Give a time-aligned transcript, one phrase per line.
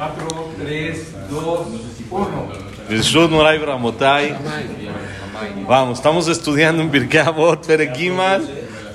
[0.00, 0.16] 4,
[0.56, 0.96] 3,
[1.28, 1.66] 2,
[2.10, 2.88] 1.
[2.88, 4.34] Birshut Moray Bramotai.
[5.68, 7.66] Vamos, estamos estudiando en Birkei Avot,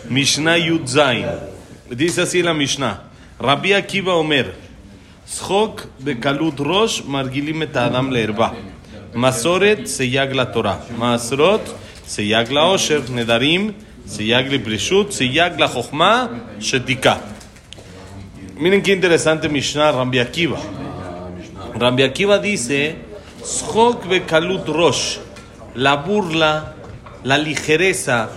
[0.09, 1.27] Mishnah Yud Zain.
[1.91, 3.03] Dice así la Mishnah.
[3.39, 4.55] Rabbi Akiva Omer,
[5.27, 8.55] Schok bekalut rosh margilim et adam leerba.
[9.13, 10.79] Masoret seyag la Torah.
[10.97, 11.61] Masrot
[12.07, 13.01] seyag la osher.
[13.11, 13.75] Nedarim
[14.07, 15.13] seyag li prishut.
[15.13, 17.19] Seyag la chokhmah shetika.
[18.57, 20.84] Miren qué interesante Mishnah Rabbi Akiva.
[21.77, 22.95] Rabbi Akiva dice,
[24.09, 25.17] bekalut rosh,
[25.73, 26.73] la burla,
[27.25, 28.29] la ligereza,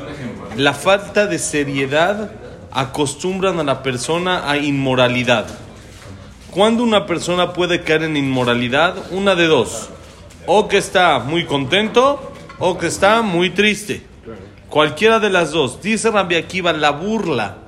[0.57, 2.33] la falta de seriedad
[2.73, 5.47] acostumbran a la persona a inmoralidad.
[6.51, 9.89] Cuando una persona puede caer en inmoralidad, una de dos,
[10.47, 14.03] o que está muy contento o que está muy triste.
[14.69, 15.81] Cualquiera de las dos.
[15.81, 17.59] Dice Rabbi Akiva, la burla,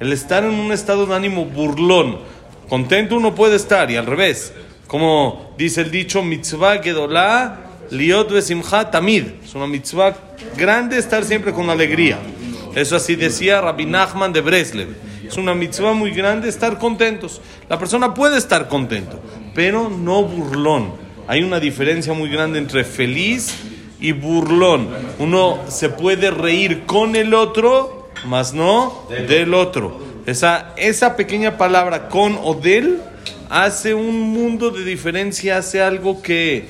[0.00, 2.20] el estar en un estado de ánimo burlón,
[2.70, 4.54] contento uno puede estar y al revés.
[4.86, 9.24] Como dice el dicho, mitzvah gedolá liot besimcha tamid.
[9.44, 10.14] Es una mitzvah
[10.56, 12.18] grande estar siempre con alegría.
[12.74, 14.88] Eso así decía Rabbi Nachman de Breslev.
[15.26, 17.40] Es una mitzvah muy grande estar contentos.
[17.68, 19.20] La persona puede estar contento,
[19.54, 20.92] pero no burlón.
[21.26, 23.54] Hay una diferencia muy grande entre feliz
[24.00, 24.88] y burlón.
[25.18, 29.98] Uno se puede reír con el otro, mas no del otro.
[30.26, 33.00] Esa, esa pequeña palabra con o del
[33.50, 36.64] hace un mundo de diferencia, hace algo que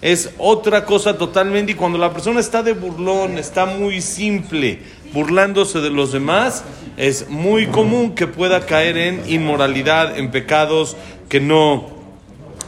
[0.00, 1.72] es otra cosa totalmente.
[1.72, 4.80] Y cuando la persona está de burlón, está muy simple,
[5.12, 6.64] burlándose de los demás,
[6.96, 10.96] es muy común que pueda caer en inmoralidad, en pecados
[11.28, 11.86] que no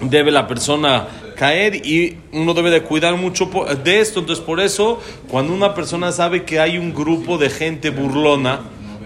[0.01, 3.51] debe la persona caer y uno debe de cuidar mucho
[3.83, 4.21] de esto.
[4.21, 8.61] Entonces, por eso, cuando una persona sabe que hay un grupo de gente burlona,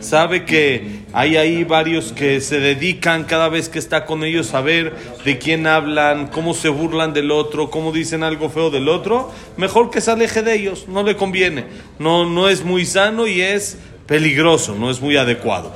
[0.05, 4.61] sabe que hay ahí varios que se dedican cada vez que está con ellos a
[4.61, 9.33] ver de quién hablan, cómo se burlan del otro, cómo dicen algo feo del otro,
[9.57, 11.65] mejor que se aleje de ellos, no le conviene,
[11.99, 15.73] no, no es muy sano y es peligroso, no es muy adecuado.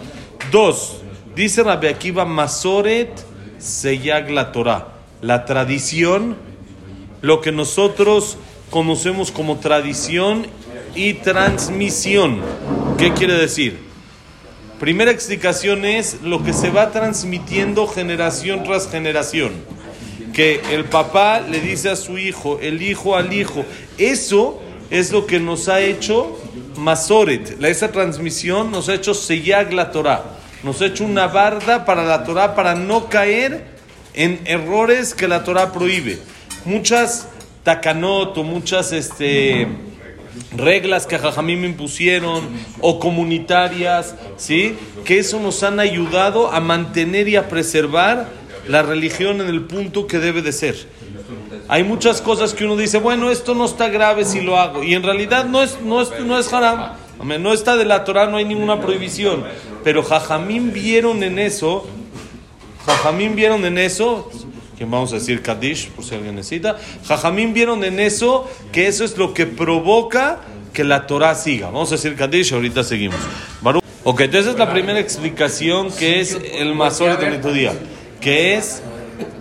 [0.53, 1.01] Dos,
[1.35, 3.11] dice Rabbi Akiva, Masoret
[3.59, 4.89] Seyag la Torah,
[5.23, 6.37] la tradición,
[7.23, 8.37] lo que nosotros
[8.71, 10.47] conocemos como tradición
[10.95, 12.41] y transmisión.
[12.99, 13.88] ¿Qué quiere decir?
[14.81, 19.53] Primera explicación es lo que se va transmitiendo generación tras generación.
[20.33, 23.65] Que el papá le dice a su hijo, el hijo al hijo.
[23.99, 26.39] Eso es lo que nos ha hecho
[26.77, 27.61] Masoret.
[27.61, 30.23] Esa transmisión nos ha hecho Seyag la Torah.
[30.63, 33.67] Nos ha hecho una barda para la Torah para no caer
[34.15, 36.21] en errores que la Torah prohíbe.
[36.65, 37.27] Muchas
[37.65, 39.67] takanot o muchas este
[40.57, 42.43] reglas que Jajamim impusieron
[42.81, 44.77] o comunitarias, ¿sí?
[45.05, 48.29] Que eso nos han ayudado a mantener y a preservar
[48.69, 50.89] la religión en el punto que debe de ser.
[51.69, 54.95] Hay muchas cosas que uno dice, bueno, esto no está grave si lo hago, y
[54.95, 58.39] en realidad no es, no es, no es haram, no está de la Torah, no
[58.39, 59.45] hay ninguna prohibición,
[59.85, 61.87] pero Jajamim vieron en eso,
[62.87, 64.31] Jajamim vieron en eso,
[64.79, 66.77] que vamos a decir Kadish, por si alguien necesita.
[67.05, 70.41] Jajamín vieron en eso que eso es lo que provoca
[70.73, 71.67] que la Torah siga.
[71.67, 73.19] Vamos a decir Kadish, ahorita seguimos.
[73.61, 73.83] Baruch.
[74.05, 77.73] Ok, entonces es la primera explicación que es el Masoret de tu día,
[78.21, 78.83] que es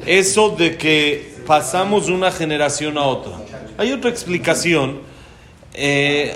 [0.07, 3.33] eso de que pasamos de una generación a otra.
[3.77, 5.01] Hay otra explicación.
[5.73, 6.35] Eh,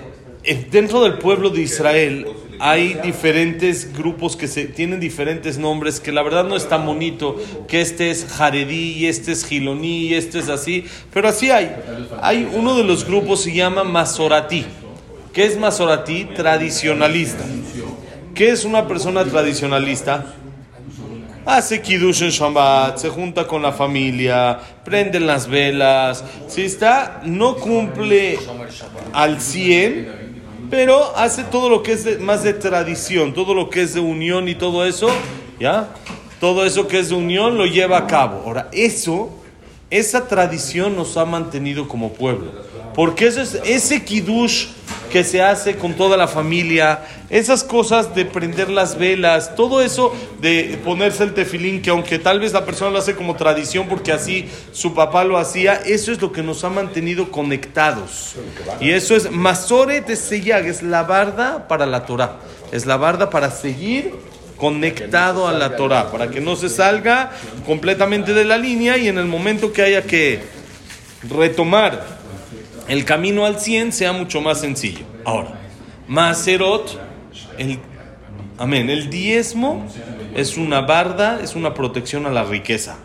[0.69, 2.28] dentro del pueblo de Israel
[2.64, 7.38] hay diferentes grupos que se, tienen diferentes nombres, que la verdad no es tan bonito,
[7.68, 11.76] que este es Jaredí, y este es Giloní, y este es así, pero así hay.
[12.22, 14.64] Hay uno de los grupos se llama Masoratí.
[15.34, 16.26] ¿Qué es Masoratí?
[16.36, 17.44] Tradicionalista.
[18.36, 20.36] ¿Qué es una persona tradicionalista?
[21.44, 27.56] Hace kiddush en Shabbat, se junta con la familia, prenden las velas, si está, no
[27.56, 28.38] cumple
[29.14, 30.21] al 100,
[30.72, 34.48] pero hace todo lo que es más de tradición, todo lo que es de unión
[34.48, 35.09] y todo eso,
[35.59, 35.90] ¿ya?
[36.40, 38.42] Todo eso que es de unión lo lleva a cabo.
[38.46, 39.30] Ahora, eso,
[39.90, 42.54] esa tradición nos ha mantenido como pueblo.
[42.96, 44.68] Porque eso es, ese kiddush
[45.12, 50.16] que se hace con toda la familia, esas cosas de prender las velas, todo eso
[50.40, 54.12] de ponerse el tefilín, que aunque tal vez la persona lo hace como tradición porque
[54.12, 58.36] así su papá lo hacía, eso es lo que nos ha mantenido conectados.
[58.80, 62.38] Y eso es Masore de es la barda para la Torah,
[62.72, 64.14] es la barda para seguir
[64.56, 67.32] conectado a la Torah, para que no se salga
[67.66, 70.40] completamente de la línea y en el momento que haya que
[71.30, 72.20] retomar
[72.92, 75.06] el camino al 100 sea mucho más sencillo.
[75.24, 75.54] Ahora,
[76.10, 77.00] Maserot,
[77.58, 77.80] el,
[78.58, 79.88] amén, el diezmo
[80.36, 82.98] es una barda, es una protección a la riqueza.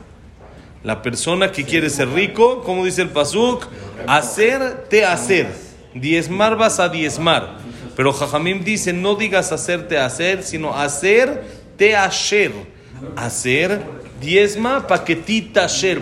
[0.83, 3.69] La persona que quiere ser rico, como dice el Pasuk,
[4.09, 5.55] hacer te hacer.
[5.95, 7.59] Diezmar vas a diezmar.
[7.95, 11.45] Pero Jajamim dice, no digas hacerte hacer, sino hacer
[11.77, 12.51] te hacer.
[13.15, 13.83] Hacer
[14.21, 15.15] diezma para que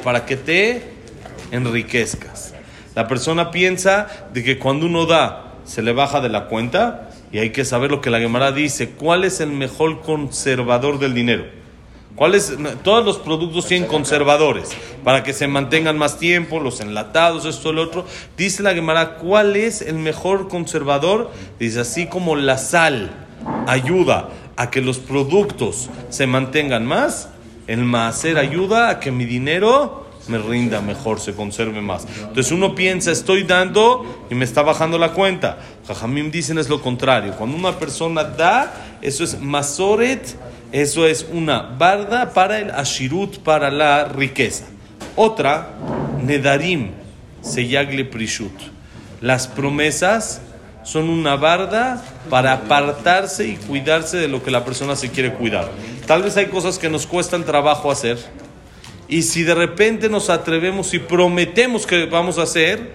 [0.03, 0.83] para que te
[1.51, 2.54] enriquezcas.
[2.94, 7.38] La persona piensa de que cuando uno da, se le baja de la cuenta y
[7.38, 8.91] hay que saber lo que la Gemara dice.
[8.91, 11.44] ¿Cuál es el mejor conservador del dinero?
[12.14, 12.56] ¿Cuáles?
[12.85, 14.70] Todos los productos tienen conservadores
[15.02, 18.06] para que se mantengan más tiempo, los enlatados, esto, el otro.
[18.37, 21.32] Dice la Gemara, ¿cuál es el mejor conservador?
[21.58, 23.11] Dice, así como la sal
[23.67, 27.31] ayuda a que los productos se mantengan más,
[27.67, 32.06] el maaser ayuda a que mi dinero me rinda mejor, se conserve más.
[32.21, 35.59] Entonces uno piensa, estoy dando y me está bajando la cuenta.
[35.87, 37.35] Jajamim dicen es lo contrario.
[37.37, 38.73] Cuando una persona da,
[39.03, 40.37] eso es masoret
[40.75, 44.65] eso es una barda para el ashirut, para la riqueza.
[45.15, 45.69] Otra,
[46.21, 46.91] nedarim,
[47.43, 48.50] seyagle prishut.
[49.21, 50.41] Las promesas
[50.82, 55.71] son una barda para apartarse y cuidarse de lo que la persona se quiere cuidar.
[56.09, 58.19] Tal vez hay cosas que nos cuestan trabajo hacer.
[59.09, 62.93] Y si de repente nos atrevemos y prometemos que vamos a hacer,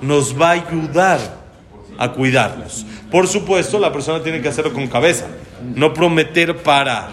[0.00, 1.18] nos va a ayudar
[1.98, 2.84] a cuidarnos.
[3.10, 5.26] Por supuesto, la persona tiene que hacerlo con cabeza.
[5.74, 7.08] No prometer para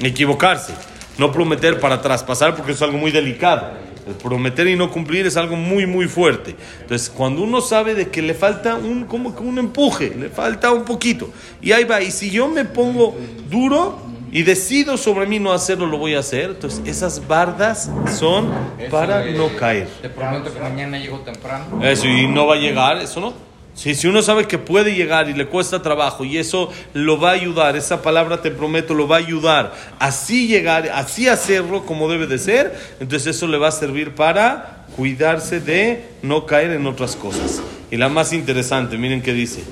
[0.00, 0.72] equivocarse.
[1.18, 3.72] No prometer para traspasar porque es algo muy delicado.
[4.06, 6.56] El prometer y no cumplir es algo muy, muy fuerte.
[6.80, 10.72] Entonces, cuando uno sabe de que le falta un, como que un empuje, le falta
[10.72, 11.30] un poquito,
[11.60, 13.16] y ahí va, y si yo me pongo
[13.50, 18.50] duro y decido sobre mí no hacerlo, lo voy a hacer, entonces esas bardas son
[18.90, 19.88] para no caer.
[20.00, 21.84] Te prometo que mañana llego temprano.
[21.84, 23.50] Eso, y no va a llegar, eso no.
[23.74, 27.30] Sí, si uno sabe que puede llegar y le cuesta trabajo y eso lo va
[27.30, 32.08] a ayudar, esa palabra te prometo lo va a ayudar, así llegar, así hacerlo como
[32.08, 36.86] debe de ser, entonces eso le va a servir para cuidarse de no caer en
[36.86, 37.62] otras cosas.
[37.90, 39.62] Y la más interesante, miren qué dice,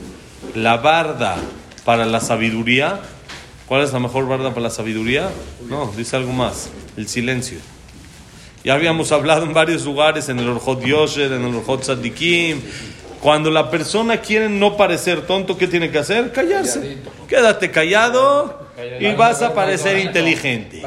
[0.55, 1.37] la barda
[1.85, 3.01] para la sabiduría,
[3.69, 5.31] ¿cuál es la mejor barda para la sabiduría?
[5.69, 7.59] No, dice algo más, el silencio.
[8.65, 12.61] Ya habíamos hablado en varios lugares, en el Orjot Yosher, en el Orjot Tzadikim,
[13.21, 16.33] cuando la persona quiere no parecer tonto, ¿qué tiene que hacer?
[16.33, 16.99] Callarse.
[17.29, 18.69] Quédate callado
[19.01, 20.83] y vas a parecer inteligente.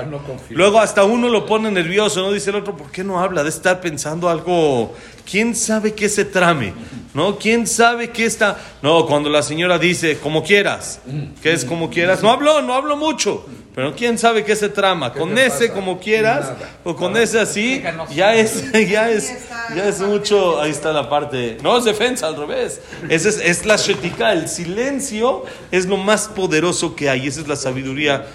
[0.50, 2.32] Luego hasta uno lo pone nervioso, ¿no?
[2.32, 3.44] Dice el otro, ¿por qué no habla?
[3.44, 4.96] De estar pensando algo,
[5.30, 6.74] ¿quién sabe qué se trame?
[7.14, 7.38] ¿No?
[7.38, 8.58] ¿Quién sabe qué está?
[8.82, 11.02] No, cuando la señora dice, como quieras,
[11.44, 12.24] ¿qué es como quieras?
[12.24, 13.46] No hablo, no hablo mucho.
[13.74, 15.14] Pero quién sabe qué se trama.
[15.14, 16.52] Con ese como quieras
[16.84, 17.82] o con ese así,
[18.14, 19.34] ya es, ya es,
[19.76, 20.60] ya es mucho.
[20.60, 21.58] Ahí está la parte.
[21.64, 22.82] No es defensa, al revés.
[23.10, 24.34] Es, es, es la shetika.
[24.34, 27.28] El silencio es lo más poderoso que hay.
[27.28, 28.26] Esa es la sabiduría.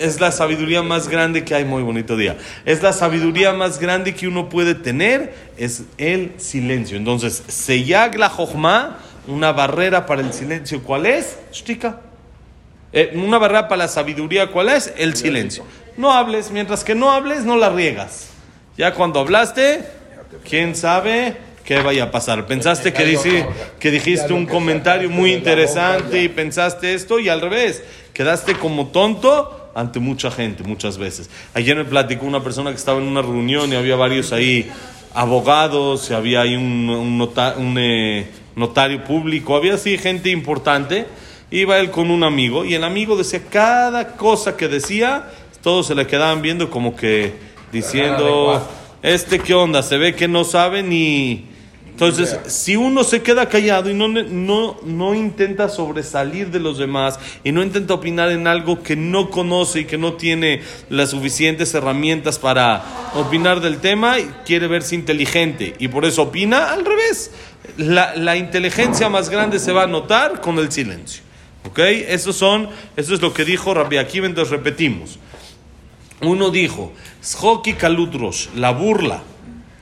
[0.00, 1.64] Es la sabiduría más grande que hay.
[1.64, 2.36] Muy bonito día.
[2.64, 5.34] Es la sabiduría más grande que uno puede tener.
[5.56, 6.96] Es el silencio.
[6.96, 10.82] Entonces, seyag la jochma, una barrera para el silencio.
[10.82, 11.38] ¿Cuál es?
[11.52, 12.00] Shtika.
[12.92, 14.92] Eh, una barrera para la sabiduría, ¿cuál es?
[14.96, 15.64] El silencio.
[15.96, 18.28] No hables, mientras que no hables, no la riegas.
[18.76, 19.84] Ya cuando hablaste,
[20.48, 22.46] quién sabe qué vaya a pasar.
[22.46, 23.46] Pensaste que, dice,
[23.78, 27.82] que dijiste un comentario muy interesante y pensaste esto y al revés,
[28.14, 31.28] quedaste como tonto ante mucha gente muchas veces.
[31.52, 34.70] Ayer me platicó una persona que estaba en una reunión y había varios ahí
[35.12, 41.06] abogados, y había ahí un, un, eh, notario público, había así gente importante.
[41.50, 45.30] Iba él con un amigo y el amigo decía cada cosa que decía,
[45.62, 47.34] todos se le quedaban viendo como que
[47.70, 48.66] diciendo,
[49.02, 51.53] este qué onda, se ve que no sabe ni...
[51.94, 57.20] Entonces, si uno se queda callado y no, no, no intenta sobresalir de los demás
[57.44, 61.72] y no intenta opinar en algo que no conoce y que no tiene las suficientes
[61.72, 62.82] herramientas para
[63.14, 67.30] opinar del tema, quiere verse inteligente y por eso opina al revés.
[67.76, 71.22] La, la inteligencia más grande se va a notar con el silencio.
[71.64, 71.78] ¿Ok?
[71.78, 75.20] Eso, son, eso es lo que dijo Rabbi Akiva, entonces repetimos.
[76.22, 79.22] Uno dijo, Schoki kalutros, la burla,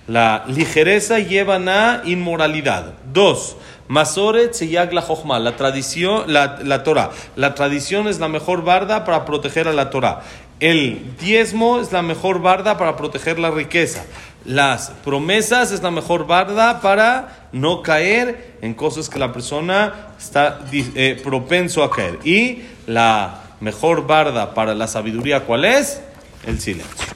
[0.07, 2.95] la ligereza llevan a inmoralidad.
[3.13, 3.57] Dos,
[3.89, 7.11] Masoret seyag la jochma, la tradición, la, la Torah.
[7.37, 10.23] La tradición es la mejor barda para proteger a la Torah.
[10.61, 14.05] El diezmo es la mejor barda para proteger la riqueza.
[14.45, 20.61] Las promesas es la mejor barda para no caer en cosas que la persona está
[20.73, 22.19] eh, propenso a caer.
[22.25, 26.01] Y la mejor barda para la sabiduría, ¿cuál es?
[26.47, 27.09] El silencio.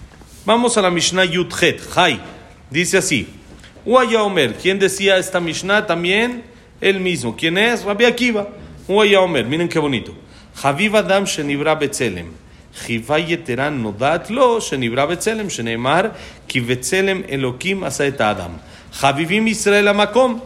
[0.45, 2.21] Vamos a la Mishnah Yudhet, Hay.
[2.70, 3.28] Dice así:
[3.86, 6.44] Uaya Omer, ¿quién decía esta Mishnah también?
[6.80, 7.36] Él mismo.
[7.36, 7.84] ¿Quién es?
[7.84, 8.48] Rabbi Akiva.
[8.88, 10.16] Uaya Omer, miren qué bonito.
[10.56, 12.42] Javiv Adam Shenibra Betzelem.
[12.78, 16.02] חיבה יתרה נודעת לו שנברא בצלם, שנאמר
[16.48, 18.52] כי בצלם אלוקים עשה את האדם.
[18.94, 20.40] חביבים ישראל למקום.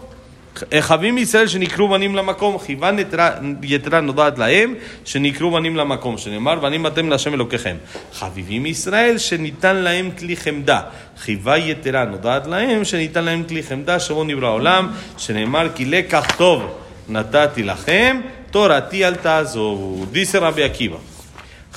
[0.79, 3.31] חביבים ישראל שנקראו בנים למקום, חיבה נתרה-
[3.63, 7.75] יתרה נודעת להם, שנקראו בנים למקום, שנאמר, בנים אתם להשם אלוקיכם.
[8.13, 10.81] חביבים ישראל שניתן להם כלי חמדה,
[11.17, 16.63] חיבה יתרה נודעת להם, שניתן להם כלי חמדה, שבו נברא העולם, שנאמר, כי לקח טוב
[17.09, 20.05] נתתי לכם, תורתי אל תעזובו.
[20.13, 20.99] Dice Rabbi Akiva,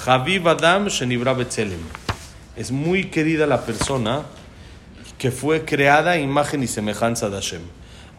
[0.05, 1.83] Javiv Adam Shenibra Betzelem.
[2.57, 4.23] Es muy querida la persona
[5.19, 7.63] que fue creada a imagen y semejanza de Hashem.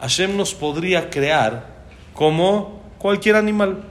[0.04, 1.66] Hashem nos podría crear
[2.12, 3.84] como cualquier animal,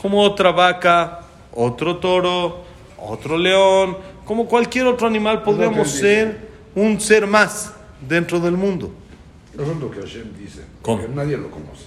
[0.00, 2.64] como otra vaca, otro toro,
[2.96, 7.74] otro león, como cualquier otro animal podríamos ser un ser más
[8.08, 8.94] dentro del mundo.
[9.52, 10.62] Eso es lo que Hashem dice.
[10.80, 11.02] ¿Cómo?
[11.02, 11.84] Que nadie lo conoce.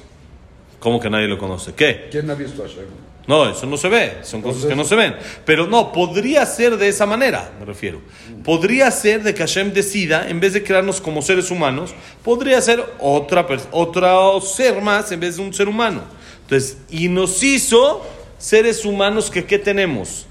[0.79, 1.74] ¿Cómo que nadie lo conoce?
[1.74, 2.10] ¿Qué?
[2.12, 2.86] ¿Quién ha visto a Hashem?
[3.27, 5.15] No, eso no se ve, son cosas que no se ven.
[5.46, 8.01] Pero no, podría ser de esa manera, me refiero.
[8.44, 12.86] Podría ser de que Hashem decida, en vez de crearnos como seres humanos, podría ser
[13.00, 16.03] otra, otro ser más en vez de un ser humano.
[16.44, 18.05] Entonces, y nos hizo
[18.38, 20.27] seres humanos que, ¿qué tenemos?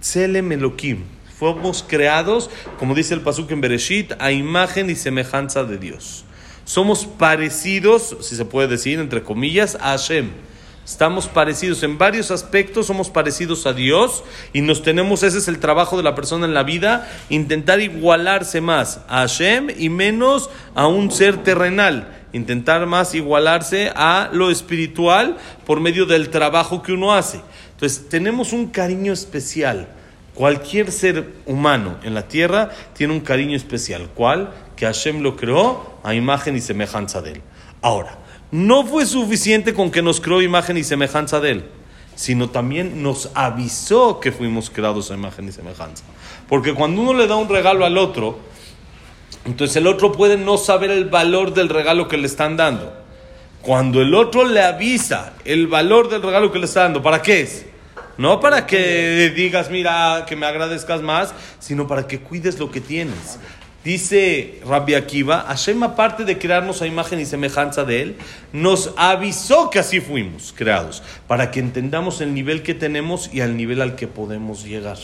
[0.00, 1.04] Tselem Elohim.
[1.38, 6.24] Fuimos creados, como dice el Pasuk en Bereshit, a imagen y semejanza de Dios.
[6.64, 10.30] Somos parecidos, si se puede decir, entre comillas, a Hashem.
[10.84, 15.60] Estamos parecidos en varios aspectos, somos parecidos a Dios y nos tenemos, ese es el
[15.60, 20.88] trabajo de la persona en la vida, intentar igualarse más a Hashem y menos a
[20.88, 27.14] un ser terrenal, intentar más igualarse a lo espiritual por medio del trabajo que uno
[27.14, 27.40] hace.
[27.74, 29.88] Entonces, tenemos un cariño especial.
[30.34, 34.08] Cualquier ser humano en la tierra tiene un cariño especial.
[34.14, 34.52] ¿Cuál?
[34.74, 37.42] Que Hashem lo creó a imagen y semejanza de él.
[37.82, 38.18] Ahora,
[38.52, 41.64] no fue suficiente con que nos creó imagen y semejanza de él,
[42.14, 46.04] sino también nos avisó que fuimos creados a imagen y semejanza.
[46.48, 48.38] Porque cuando uno le da un regalo al otro,
[49.46, 52.92] entonces el otro puede no saber el valor del regalo que le están dando.
[53.62, 57.40] Cuando el otro le avisa el valor del regalo que le está dando, ¿para qué
[57.40, 57.64] es?
[58.18, 62.82] No para que digas, mira, que me agradezcas más, sino para que cuides lo que
[62.82, 63.38] tienes.
[63.84, 68.16] Dice Rabbi Akiva, Hashem aparte de crearnos a imagen y semejanza de Él,
[68.52, 73.56] nos avisó que así fuimos creados, para que entendamos el nivel que tenemos y al
[73.56, 74.98] nivel al que podemos llegar.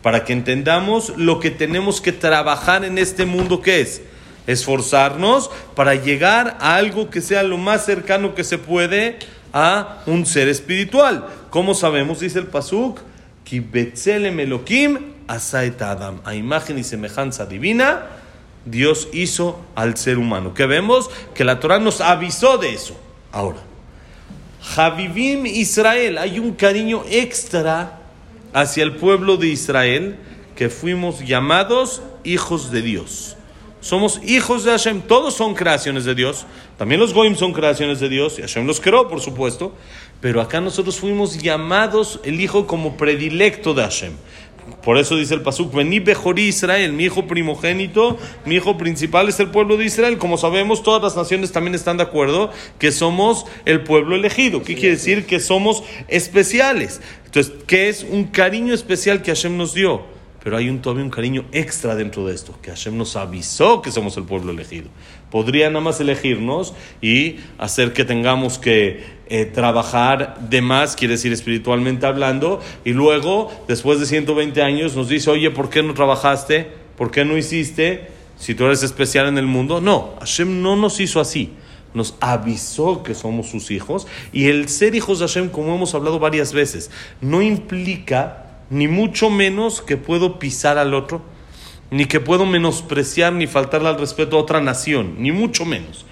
[0.00, 4.00] Para que entendamos lo que tenemos que trabajar en este mundo que es
[4.46, 9.18] esforzarnos para llegar a algo que sea lo más cercano que se puede
[9.52, 11.26] a un ser espiritual.
[11.50, 12.20] ¿Cómo sabemos?
[12.20, 13.00] Dice el Pasuk,
[13.44, 16.20] "Ki betzelem Elohim Adam.
[16.24, 18.06] A imagen y semejanza divina,
[18.64, 20.54] Dios hizo al ser humano.
[20.54, 22.96] Que vemos que la Torah nos avisó de eso.
[23.32, 23.58] Ahora,
[24.62, 28.00] Javivim Israel, hay un cariño extra
[28.52, 30.16] hacia el pueblo de Israel
[30.56, 33.36] que fuimos llamados hijos de Dios.
[33.80, 36.46] Somos hijos de Hashem, todos son creaciones de Dios.
[36.76, 39.72] También los Goim son creaciones de Dios y Hashem los creó, por supuesto.
[40.20, 44.12] Pero acá nosotros fuimos llamados el hijo como predilecto de Hashem.
[44.82, 49.40] Por eso dice el Pasuk, vení Bejorí Israel, mi hijo primogénito, mi hijo principal es
[49.40, 50.18] el pueblo de Israel.
[50.18, 54.62] Como sabemos, todas las naciones también están de acuerdo que somos el pueblo elegido.
[54.62, 55.26] ¿Qué quiere decir?
[55.26, 57.00] Que somos especiales.
[57.24, 60.02] Entonces, ¿qué es un cariño especial que Hashem nos dio?
[60.46, 63.90] Pero hay un, todavía un cariño extra dentro de esto, que Hashem nos avisó que
[63.90, 64.88] somos el pueblo elegido.
[65.30, 71.32] Podría nada más elegirnos y hacer que tengamos que eh, trabajar de más, quiere decir
[71.32, 76.68] espiritualmente hablando, y luego, después de 120 años, nos dice, oye, ¿por qué no trabajaste?
[76.96, 78.08] ¿Por qué no hiciste?
[78.38, 79.80] Si tú eres especial en el mundo.
[79.80, 81.52] No, Hashem no nos hizo así
[81.96, 86.18] nos avisó que somos sus hijos y el ser hijos de Hashem, como hemos hablado
[86.18, 86.90] varias veces,
[87.22, 91.22] no implica ni mucho menos que puedo pisar al otro,
[91.90, 96.06] ni que puedo menospreciar ni faltarle al respeto a otra nación, ni mucho menos.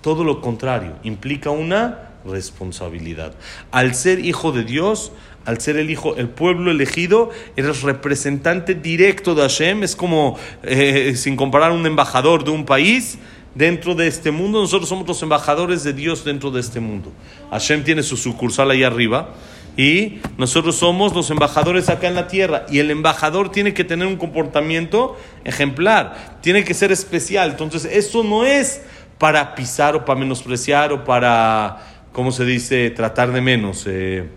[0.00, 3.34] Todo lo contrario, implica una responsabilidad.
[3.70, 5.12] Al ser hijo de Dios,
[5.44, 11.14] al ser el hijo, el pueblo elegido, eres representante directo de Hashem, es como, eh,
[11.16, 13.18] sin comparar, un embajador de un país
[13.54, 17.12] dentro de este mundo, nosotros somos los embajadores de Dios dentro de este mundo.
[17.50, 19.34] Hashem tiene su sucursal ahí arriba
[19.76, 24.06] y nosotros somos los embajadores acá en la tierra y el embajador tiene que tener
[24.06, 27.50] un comportamiento ejemplar, tiene que ser especial.
[27.50, 28.82] Entonces, eso no es
[29.18, 33.84] para pisar o para menospreciar o para, ¿cómo se dice?, tratar de menos.
[33.86, 34.28] Eh,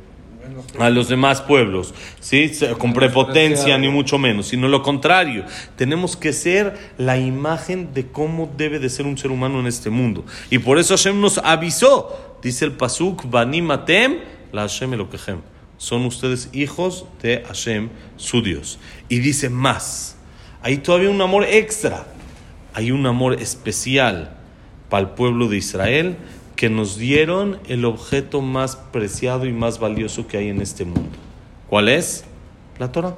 [0.79, 2.51] a los demás pueblos, ¿sí?
[2.77, 5.45] con prepotencia ni mucho menos, sino lo contrario.
[5.75, 9.89] Tenemos que ser la imagen de cómo debe de ser un ser humano en este
[9.89, 10.25] mundo.
[10.49, 14.19] Y por eso Hashem nos avisó, dice el Pasuk, Banimatem,
[14.53, 15.41] la Hashem Elokehem.
[15.77, 18.79] son ustedes hijos de Hashem, su Dios.
[19.09, 20.15] Y dice más,
[20.61, 22.05] hay todavía un amor extra,
[22.73, 24.37] hay un amor especial
[24.89, 26.15] para el pueblo de Israel
[26.55, 31.09] que nos dieron el objeto más preciado y más valioso que hay en este mundo.
[31.67, 32.23] ¿Cuál es?
[32.79, 33.17] La Torah.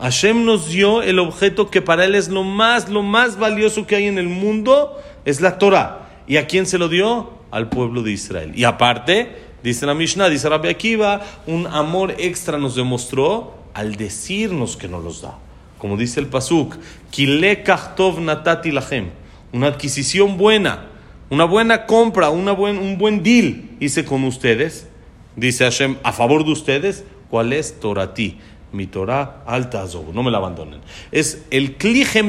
[0.00, 3.96] Hashem nos dio el objeto que para él es lo más, lo más valioso que
[3.96, 6.08] hay en el mundo, es la Torah.
[6.26, 7.30] ¿Y a quién se lo dio?
[7.50, 8.52] Al pueblo de Israel.
[8.54, 14.76] Y aparte, dice la Mishnah, dice Rabbi Akiva, un amor extra nos demostró al decirnos
[14.76, 15.38] que nos los da.
[15.78, 16.76] Como dice el Pasuk,
[17.10, 19.08] Kile kachtov natati lachem,
[19.52, 20.90] una adquisición buena,
[21.30, 24.86] una buena compra, una buen, un buen deal hice con ustedes.
[25.34, 28.38] Dice Hashem, a favor de ustedes, ¿cuál es Torati?
[28.74, 30.80] Mi Torah alta no me la abandonen.
[31.12, 31.76] Es el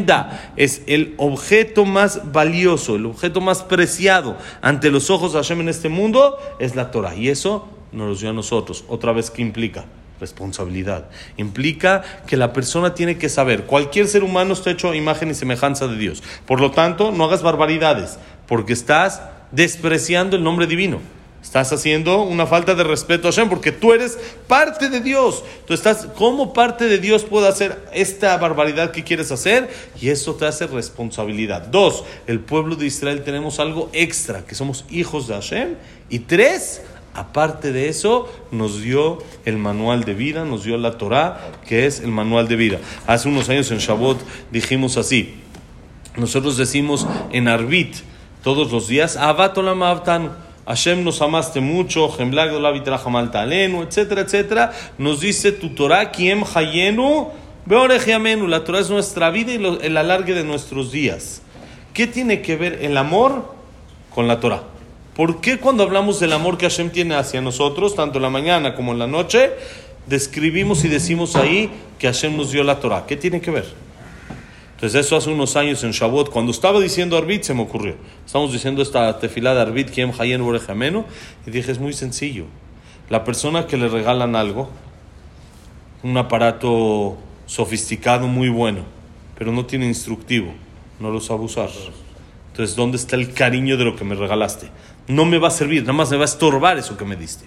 [0.05, 5.61] da, es el objeto más valioso, el objeto más preciado ante los ojos de Hashem
[5.61, 7.15] en este mundo, es la Torah.
[7.15, 8.85] Y eso nos lo dio a nosotros.
[8.87, 9.85] Otra vez, ¿qué implica?
[10.19, 11.09] Responsabilidad.
[11.37, 15.33] Implica que la persona tiene que saber, cualquier ser humano está hecho a imagen y
[15.33, 16.21] semejanza de Dios.
[16.45, 20.99] Por lo tanto, no hagas barbaridades, porque estás despreciando el nombre divino.
[21.45, 25.43] Estás haciendo una falta de respeto a Hashem porque tú eres parte de Dios.
[25.67, 29.69] Tú estás, ¿cómo parte de Dios puede hacer esta barbaridad que quieres hacer?
[30.01, 31.67] Y eso te hace responsabilidad.
[31.67, 35.75] Dos, el pueblo de Israel tenemos algo extra, que somos hijos de Hashem.
[36.09, 36.81] Y tres,
[37.13, 41.99] aparte de eso, nos dio el manual de vida, nos dio la Torah, que es
[41.99, 42.79] el manual de vida.
[43.05, 44.17] Hace unos años en Shabbat
[44.51, 45.35] dijimos así.
[46.17, 47.97] Nosotros decimos en Arbit
[48.43, 49.83] todos los días, Abatolam
[50.65, 52.09] Hashem nos amaste mucho,
[53.83, 54.71] etcétera, etcétera.
[54.97, 57.29] Nos dice tu Torah, Kiem Hayenu,
[57.67, 61.41] La Torah es nuestra vida y el alargue de nuestros días.
[61.93, 63.53] ¿Qué tiene que ver el amor
[64.13, 64.63] con la Torah?
[65.15, 68.75] ¿Por qué cuando hablamos del amor que Hashem tiene hacia nosotros, tanto en la mañana
[68.75, 69.51] como en la noche,
[70.07, 71.69] describimos y decimos ahí
[71.99, 73.05] que Hashem nos dio la Torah?
[73.05, 73.84] ¿Qué tiene que ver?
[74.75, 77.95] Entonces eso hace unos años en Shavuot, cuando estaba diciendo Arbit, se me ocurrió.
[78.25, 80.43] Estamos diciendo esta tefilá de Arbit, Kiem Hayen
[81.47, 82.45] y dije, es muy sencillo.
[83.09, 84.69] La persona que le regalan algo,
[86.03, 88.81] un aparato sofisticado muy bueno,
[89.37, 90.53] pero no tiene instructivo,
[90.99, 91.69] no lo sabe usar.
[92.51, 94.69] Entonces, ¿dónde está el cariño de lo que me regalaste?
[95.07, 97.45] No me va a servir, nada más me va a estorbar eso que me diste.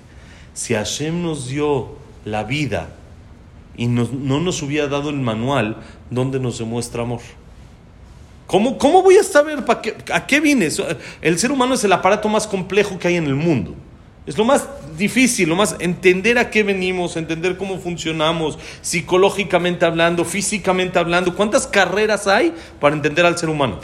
[0.54, 2.90] Si Hashem nos dio la vida
[3.78, 5.76] y no, nos hubiera dado el manual
[6.10, 7.20] donde nos demuestra amor.
[8.48, 10.68] ¿Cómo, cómo voy a saber para qué, a qué vine?
[11.22, 13.76] El ser humano es el aparato más complejo que hay en el mundo.
[14.26, 20.24] Es lo más difícil, lo más entender a qué venimos, entender cómo funcionamos, psicológicamente hablando,
[20.24, 21.36] físicamente hablando.
[21.36, 23.78] ¿Cuántas carreras hay para entender al ser humano?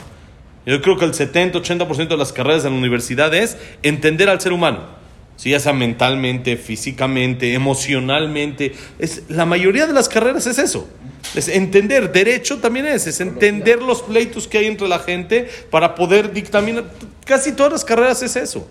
[0.65, 4.51] Yo creo que el 70-80% de las carreras en la universidad es entender al ser
[4.51, 4.94] humano
[5.43, 8.73] ya sea mentalmente, físicamente, emocionalmente.
[8.99, 10.87] Es, la mayoría de las carreras es eso.
[11.35, 15.95] Es entender, derecho también es, es entender los pleitos que hay entre la gente para
[15.95, 16.85] poder dictaminar.
[17.25, 18.67] Casi todas las carreras es eso.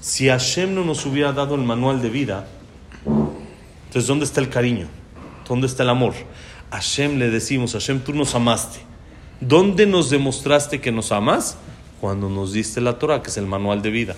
[0.00, 2.46] Si Hashem no nos hubiera dado el manual de vida,
[3.04, 4.88] entonces ¿dónde está el cariño?
[5.48, 6.14] ¿Dónde está el amor?
[6.70, 8.78] Hashem le decimos, Hashem, tú nos amaste.
[9.40, 11.56] ¿Dónde nos demostraste que nos amas?
[12.00, 14.16] Cuando nos diste la Torah, que es el manual de vida.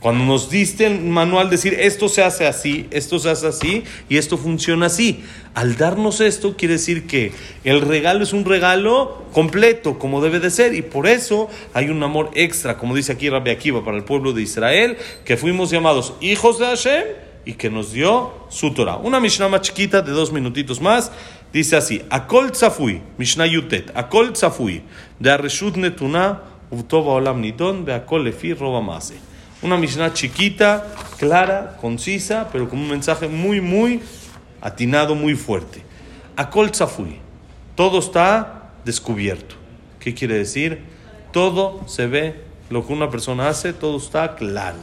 [0.00, 4.16] Cuando nos diste el manual, decir esto se hace así, esto se hace así y
[4.16, 5.24] esto funciona así.
[5.54, 7.32] Al darnos esto, quiere decir que
[7.64, 12.00] el regalo es un regalo completo, como debe de ser, y por eso hay un
[12.00, 16.14] amor extra, como dice aquí Rabbi Akiva, para el pueblo de Israel, que fuimos llamados
[16.20, 17.04] hijos de Hashem
[17.44, 18.98] y que nos dio su Torah.
[18.98, 21.10] Una Mishnah más chiquita de dos minutitos más,
[21.52, 24.82] dice así: Akol tzafui, Mishnah Yutet, Akol tzafui,
[25.18, 28.80] de Areshut Netuna, Uvtova Olam Nidon, de Akol Lefi Roba.
[29.60, 30.86] Una Mishnah chiquita,
[31.18, 34.00] clara, concisa, pero con un mensaje muy, muy
[34.60, 35.82] atinado, muy fuerte.
[36.36, 37.18] Akol Tzafui.
[37.74, 39.56] Todo está descubierto.
[39.98, 40.84] ¿Qué quiere decir?
[41.32, 44.78] Todo se ve, lo que una persona hace, todo está claro.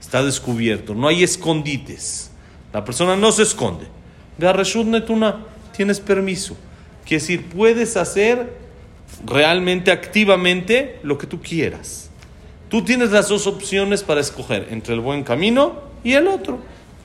[0.00, 0.94] Está descubierto.
[0.94, 2.30] No hay escondites.
[2.72, 3.86] La persona no se esconde.
[4.38, 6.56] Garreshut Netuna, tienes permiso.
[7.04, 8.52] Quiere decir, puedes hacer
[9.24, 12.07] realmente, activamente, lo que tú quieras.
[12.68, 16.58] Tú tienes las dos opciones para escoger entre el buen camino y el otro.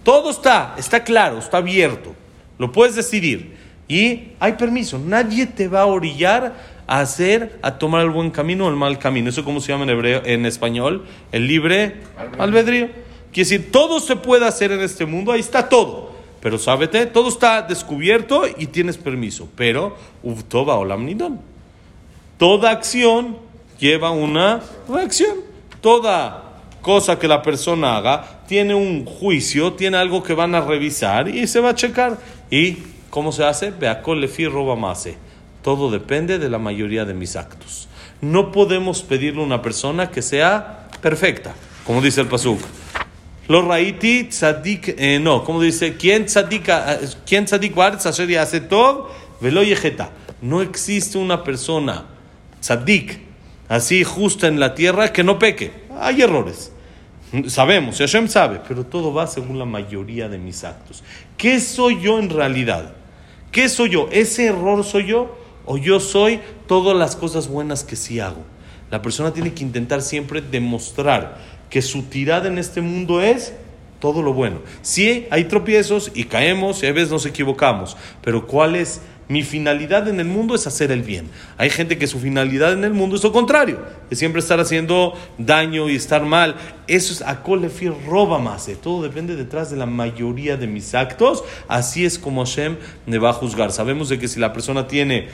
[0.03, 2.13] Todo está, está claro, está abierto.
[2.57, 3.55] Lo puedes decidir.
[3.87, 4.99] Y hay permiso.
[4.99, 6.53] Nadie te va a orillar
[6.85, 9.29] a hacer, a tomar el buen camino o el mal camino.
[9.29, 11.95] Eso como se llama en hebreo, en español, el libre
[12.37, 12.87] albedrío.
[13.31, 16.11] Quiere decir, todo se puede hacer en este mundo, ahí está todo.
[16.41, 19.47] Pero sábete, todo está descubierto y tienes permiso.
[19.55, 21.39] Pero, uvtoba olamnidon.
[22.37, 23.37] Toda acción
[23.79, 25.52] lleva una reacción
[25.83, 26.43] toda
[26.81, 31.45] cosa que la persona haga, tiene un juicio, tiene algo que van a revisar y
[31.45, 32.17] se va a checar.
[32.49, 32.77] ¿Y
[33.09, 33.71] cómo se hace?
[33.71, 35.17] Beacol lefi roba mase.
[35.61, 37.87] Todo depende de la mayoría de mis actos.
[38.21, 41.53] No podemos pedirle a una persona que sea perfecta,
[41.85, 42.59] como dice el Pasuk.
[43.49, 47.75] Lo raiti tzadik, eh, no, como dice, ¿quién tzadik, eh, quién tzadik
[48.29, 49.09] yace tov
[49.41, 49.61] velo?
[50.41, 52.05] No existe una persona
[52.61, 53.19] tzadik,
[53.67, 55.71] así justa en la tierra, que no peque.
[55.99, 56.71] Hay errores.
[57.47, 61.03] Sabemos, Hashem sabe, pero todo va según la mayoría de mis actos.
[61.35, 62.93] ¿Qué soy yo en realidad?
[63.51, 64.07] ¿Qué soy yo?
[64.11, 65.37] ¿Ese error soy yo?
[65.65, 68.43] ¿O yo soy todas las cosas buenas que sí hago?
[68.91, 71.39] La persona tiene que intentar siempre demostrar
[71.71, 73.53] que su tirada en este mundo es
[73.99, 74.59] todo lo bueno.
[74.81, 80.07] Sí, hay tropiezos y caemos y a veces nos equivocamos, pero ¿cuál es mi finalidad
[80.07, 80.55] en el mundo?
[80.55, 81.29] Es hacer el bien.
[81.57, 85.13] Hay gente que su finalidad en el mundo es lo contrario, es siempre estar haciendo
[85.37, 86.55] daño y estar mal.
[86.87, 88.67] Eso es a colefir roba más.
[88.67, 88.77] eh.
[88.81, 91.43] Todo depende detrás de la mayoría de mis actos.
[91.67, 93.71] Así es como Hashem me va a juzgar.
[93.71, 95.27] Sabemos de que si la persona tiene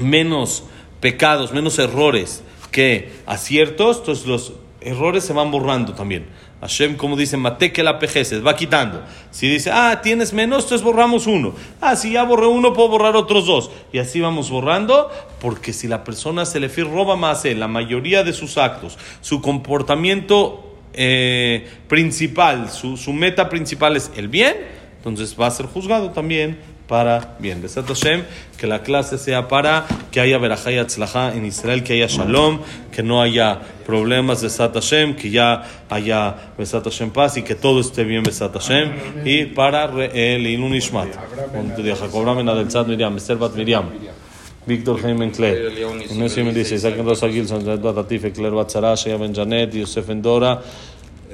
[0.00, 0.64] menos
[1.00, 4.52] pecados, menos errores que aciertos, entonces los
[4.86, 6.26] errores se van borrando también.
[6.60, 9.02] Hashem, como dice, mate que la pejeces, va quitando.
[9.30, 11.54] Si dice, ah, tienes menos, entonces borramos uno.
[11.80, 13.70] Ah, si ya borré uno, puedo borrar otros dos.
[13.92, 18.24] Y así vamos borrando, porque si la persona se le roba más en la mayoría
[18.24, 24.56] de sus actos, su comportamiento eh, principal, su, su meta principal es el bien,
[24.96, 27.60] entonces va a ser juzgado también para bien.
[27.62, 28.24] Besat Hashem,
[28.58, 32.60] que la clase sea para que haya verajá y atzlajá en Israel, que haya shalom,
[32.92, 37.54] que no haya problemas de Besat Hashem, que ya haya Besat Hashem paz y que
[37.54, 38.92] todo esté bien Besat Hashem.
[39.24, 41.08] Y para el Ilun Ishmat,
[41.76, 43.90] Jacob Ramen del Tzad Miriam, Esther Bat Miriam.
[44.66, 45.54] Víctor Jaime Clay,
[46.10, 50.60] Ignacio Melissa, Isaac Rosa Gilson, Zed Bat Atife, Claire Batzara, Shea Ben Janet, Yosef Endora,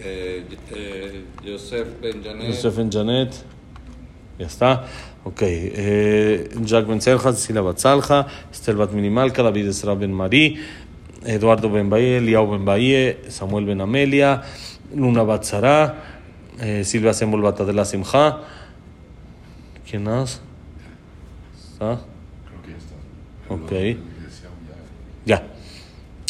[0.05, 2.49] Eh, eh, Yosef Benjanet.
[2.49, 3.33] Yosef Ben Janet.
[4.39, 4.85] Ya está.
[5.25, 5.43] Ok.
[5.43, 10.59] Eh, Jack Ben Selja, Cecilia Batzalja, Esther Bat Minimalca, David Esra Ben Marí,
[11.25, 12.65] Eduardo Ben Bahía, Liao Ben
[13.29, 14.43] Samuel Ben Amelia,
[14.95, 16.03] Luna Batzara,
[16.61, 18.41] eh, Silvia Semol Batadela Simja.
[19.89, 20.41] ¿Quién más?
[21.73, 22.01] ¿Está?
[23.49, 23.73] Ok.
[25.25, 25.47] Ya.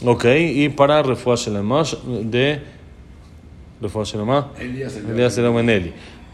[0.04, 0.24] Ok.
[0.36, 1.82] Y para Refuah Shelema
[2.24, 2.60] de
[3.80, 4.50] Refuah Shelema.
[4.58, 4.96] Elías
[5.38, 5.46] el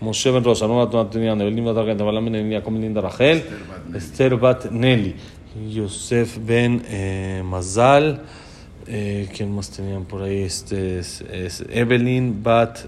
[0.01, 3.43] Moshe Ben Rosa, Nueva Tonatiniana, Evelyn Batargente, Balamen Elia, Comelinda Rachel,
[3.95, 5.15] Esther Bat Nelly,
[5.71, 8.21] Yosef Ben eh, Mazal,
[8.87, 10.43] eh, ¿quién más tenían por ahí?
[10.43, 12.79] Este es, es Evelyn Bat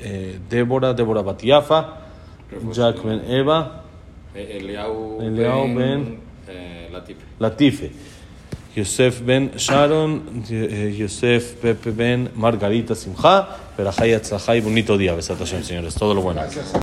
[0.00, 2.00] eh, Débora, Débora Bat Yafa,
[2.72, 3.82] Jack Ben Eva,
[4.34, 7.20] Eh, Eliau, Eliau Ben- eh, Latife.
[7.40, 7.90] Latife,
[8.76, 16.12] Yosef Ben Sharon, eh, Yosef Pepe Ben Margarita Simcha, Atzlajay, bonito día, Besat señores, todo
[16.12, 16.42] lo bueno.